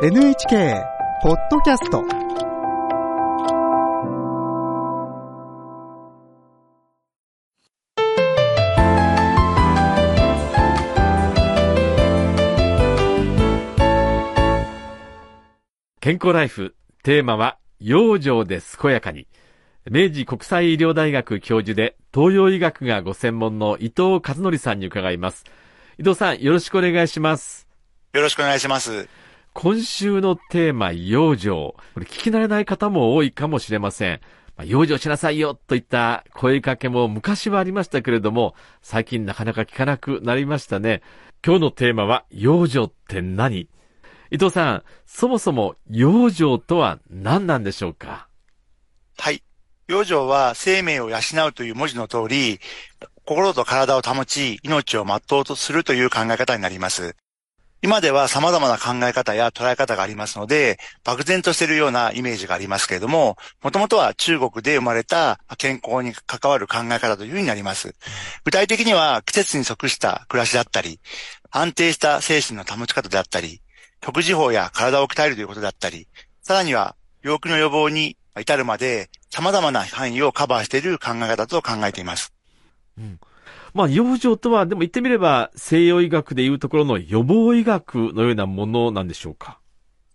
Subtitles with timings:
[0.00, 0.84] NHK
[1.24, 2.04] ポッドキャスト
[15.98, 19.26] 健康ライフ、テーマは、養生で健やかに。
[19.90, 25.44] 明治国際医療大学教授で、東洋医学がご専門の伊藤和則さんに伺います。
[25.98, 27.66] 伊藤さん、よろしくお願いします。
[28.12, 29.08] よろしくお願いします。
[29.54, 31.48] 今週のテーマ、養生。
[31.48, 34.20] これ聞き慣れない方も多いかもしれません。
[34.56, 41.02] まあ養生しなさいよといった声かけも昔はありましたけれども、最近なかなか聞かなくなりましたね。
[41.44, 43.68] 今日のテーマは、養生って何？
[44.30, 48.28] 伊藤さん、そもそも養生とは何なんでしょうか？
[49.16, 49.42] はい。
[49.88, 51.16] 養生は生命を養
[51.48, 52.60] うという文字の通り、
[53.24, 57.16] 心と体を保ち、命を全うとするという考え方になります。
[57.80, 67.94] 今では様々な考え方や捉え方がありますので、漠然としているようなイメージがありますけれども、もともとは中国で生まれた健康に関わる考え方というふうになります。
[68.44, 70.98] 具体的には季節に即した暮らしだったり、
[71.50, 73.62] 安定した精神の保ち方であったり、
[74.04, 76.08] 食事法や体を鍛えるということだったり、
[76.42, 82.32] さらには病気の予防に至るまで様々な範囲をカバーしている考え方と考えています。
[82.98, 83.20] うん
[83.74, 89.58] まあ、養生とは、でも言ってみれば、西洋医学でいうところの予防医学のようなものなんでしょうか？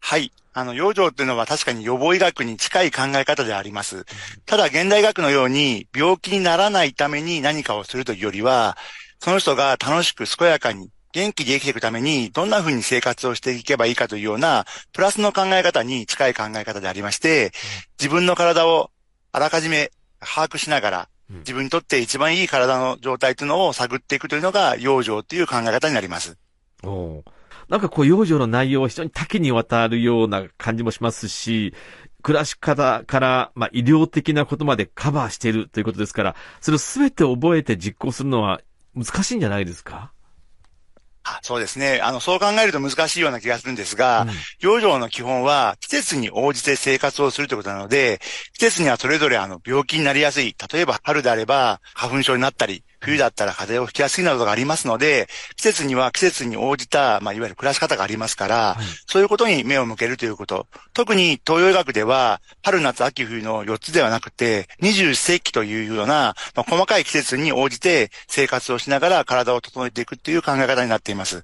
[0.00, 0.32] はい。
[0.54, 4.04] あの、養生っていうのは確かに予防医学に近い考え方であります。
[4.44, 8.76] ただ、現代学のように病気にならないために何かをするというよりは、
[9.20, 17.52] その人が楽しく健やかに元気で生きていくためにどんな風に生活をしていけばいいかというようなプラスの考え方に近い考え方でありまして、
[18.00, 18.90] 自分の体を
[19.30, 21.06] あらかじめ把握しながらうん
[21.38, 26.36] 自分にとって一番いい体の状態というのを探っていくというのが養生という考え方になります。
[26.82, 27.24] おう
[27.68, 31.72] なんかこう、養生の内容は非常に多岐にわたるような感じもしますし、
[32.22, 38.60] 暮らし方から、まあ、医療的なことまでカバーしているということですから、それを全て覚えて実行するのは
[38.94, 40.12] 難しいんじゃないですか？
[40.12, 40.12] あ
[41.42, 42.00] そうですね。
[42.02, 44.26] あの、そう考えると難しいような気がするんですが、
[44.60, 48.20] 養生の基本は季節に応じて生活をするということなので、
[48.54, 50.54] 季節にはそれぞれあの病気になりやすい。
[50.72, 58.76] 例えば春であれば花粉症になったり、冬だったら風邪をひきやすいなどがありますので、季節には季節に応じた、まあ、いわゆる暮らし方がありますから、
[59.06, 60.66] そういうことに目を向けるということ。
[60.94, 71.42] 特に東洋医学では、春夏秋冬の4つではなくて、24節気というような、まあ、細かい季節に応じて生活をしながら体を整えていくという考え方になっています。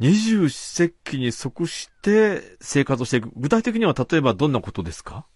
[0.00, 3.30] 二十四節気に即して生活をしていく。
[3.36, 5.26] 具体的には例えばどんなことですか？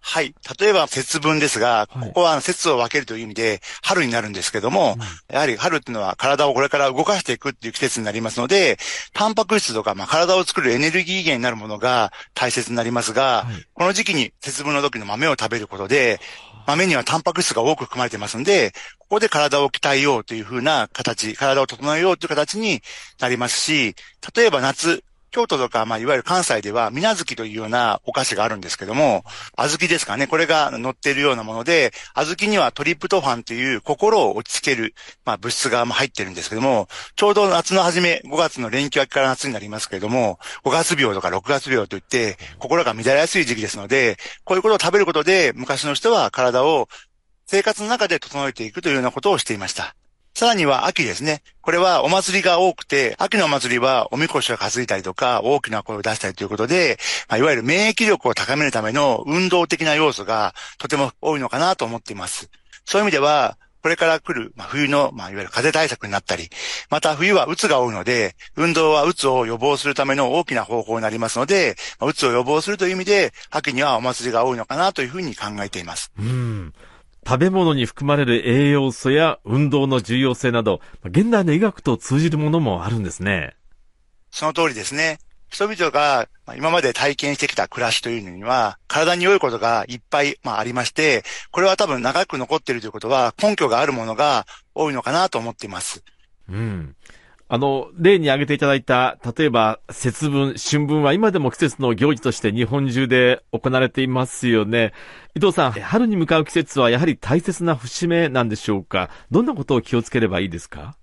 [0.00, 0.34] はい。
[0.58, 2.08] 例えば節分ですが、はい。
[2.08, 4.96] ここは節を分けるという意味で春になるんですけども、
[5.28, 8.78] やはり春っていうのは体をこれから動かしていくっていう季節になりますので、
[9.12, 13.66] タンパク質とか、まあ、体を作るエネルギー源になるものが大切になりますが、はい。
[13.74, 16.20] この時期に節分の時の豆を食べることで、
[16.66, 22.82] 豆にはタンパク質が多く含まれてますんで、ここで体を鍛えようというふうな形、体を整えようという形に
[23.18, 23.94] なりますし、
[24.34, 29.24] 例えば夏、京都とか、まあ、いわゆる関西では、水無月というようなお菓子があるんですけども、
[29.56, 30.26] 小豆ですかね。
[30.26, 46.88] これが乗っているようなもので、小豆にはトリプトファンという心を落ち着ける、まあ、物質がま入ってるんですけども、ちょうど夏の初め、5月の連休明けから夏になりますけれども、5月病とか6月病といって、心が乱れやすい時期ですので、こういうことを食べることで、昔の人は体を
[47.46, 49.94] 生活の中で整えていくというようなことをしていました。
[50.34, 51.42] さらには秋ですね。
[51.60, 56.98] これはお祭りが多くて、秋のお祭りはおみこしを担いだりとか、大きな声を出したりということで、
[57.28, 62.50] まあ、いわゆる免疫力を高めるための運動的な要素がとても多いのかなと思っています。
[62.86, 66.50] そういう意味では、これから来る、まあ、冬の、まあ、いわゆる風邪対策になったり、
[66.90, 76.12] また冬は鬱が多いので、運動は鬱を予防するための大きな方法になりますので、まあ、鬱を予防するという意味で、秋にはお祭りが多いのかなというふうに考えています。
[76.18, 76.74] うん。
[77.26, 83.56] 食べ物に含まれる栄養素や運動の重要性など、まあ現代の医学と通じるものもあるんですね。
[84.30, 85.18] その通りですね。
[85.48, 96.02] 人々がまあ今まで体験してきた暮らしというのには、体に良いことがいっぱい、まあ、ありまして、これは多分長く残っているということは根拠があるものが多いのかなと思っています。
[96.48, 96.96] うん。
[97.52, 104.92] あの、例に挙げていただいた、例えば、節分、春分は今でも季節の行事として日本中で行われていますよね。
[105.34, 109.10] 伊藤さん、春に向かう季節はやはり大切な節目なんでしょうか？
[109.32, 110.96] どんなことを気をつければいいですか？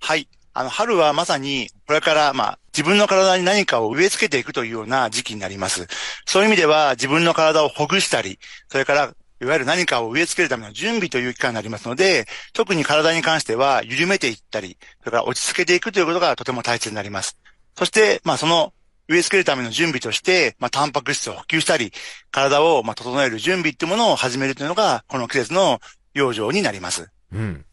[0.00, 0.28] はい。
[0.54, 5.86] あの、春はまさに、これから、まあ、自分の体に何かを植え付けていくというような時期になります。
[6.24, 17.38] そういう意味では、自分の体をほぐしたり、それから、いわゆる何かを植え付けるための準備という期間になりますので、特に体に関しては緩めていったり、それから落ち着けていくということがとても大切になります。
[17.76, 18.72] そして、まあその
[19.08, 21.92] 植え付けるための準備として、まあ、タンパク質を補給したり、
[22.32, 25.80] 体を、まあ、整える準備っていうものを始めるというのが、この季節の
[26.12, 27.08] 養生になります。
[27.32, 27.64] うん。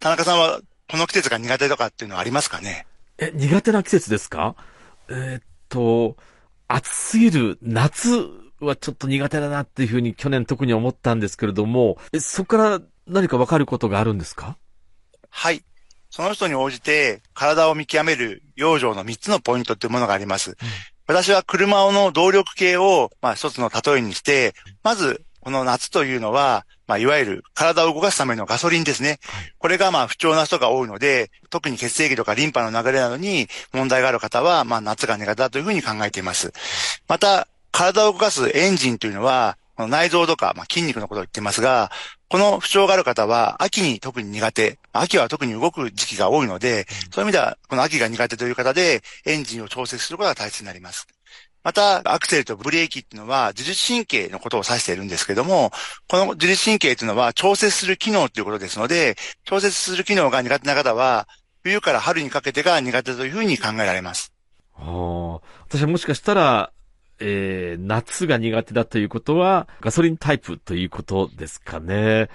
[0.00, 2.86] 田中さんは、この季節が苦手とかっていうのはありますかね？
[3.18, 4.54] え、苦手な季節ですか？
[5.10, 6.16] えーっと、
[6.66, 8.26] 暑すぎる夏
[8.60, 14.56] はちょっと苦手だなっていうふうに去年特に思ったんですけれども、え、そこから何かわかることがあるんですか？
[15.30, 15.64] はい。
[16.10, 20.56] その人に応じて、体を見極める養生の3つのポイントっていうものがあります。
[21.06, 24.54] 私は車の動力系を、まあ一つの例えにして、
[24.84, 29.18] まず、この夏というのは、まあいわゆる体を動かすためのガソリンですね。
[29.58, 36.52] これがまあ不調な人が多いので、特に血液とかリンパの流れなどに問題がある方は、まあ夏が苦手だというふうに考えています。
[37.08, 41.90] また、体を動かすエンジンというのは、内臓とか、まあ、筋肉のことを言ってますが、
[42.28, 44.78] この不調がある方は、秋に特に苦手。
[44.92, 51.08] 秋は特に動く時期が多いので、そういう意味では、この秋が苦手という方で、エンジンを調節することが大切になります。
[51.64, 55.72] また、アクセルとブレーキっていうのは、自律神経のことを指しているんですけども、
[56.08, 61.26] この自律神経っていうのは、調節する機能ということですので、調節する機能が苦手な方は、
[61.64, 64.32] 冬から春にかけてが苦手というふうに考えられます。
[64.76, 66.70] ああ、私はもしかしたら、
[67.20, 72.28] えー、夏が苦手だということは、ガソリンタイプということですかね。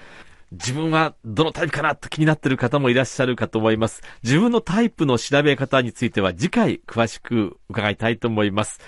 [0.52, 4.02] 自分はどのタイプかなと気になっている方もいらっしゃるかと思います。
[4.24, 8.80] 自分のタイプの調べ方については次回詳しく伺いたいと思います。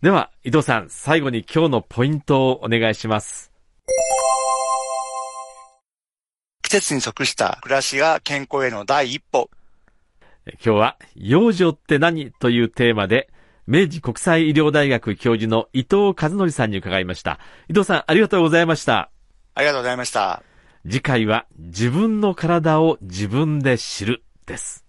[0.00, 3.52] では、伊藤さん、最後に今日のポイントをお願いします。
[6.62, 9.50] 季節に即した暮らしが健康への第一歩。
[10.46, 13.28] 今日は、養生って何というテーマで、
[13.68, 17.38] 明治国際医療大学教授の伊藤和則さんに伺いました。
[17.68, 19.10] 伊藤さん、ありがとうございました。
[19.54, 20.42] ありがとうございました。
[20.84, 24.87] 次回は、自分の体を自分で知るです。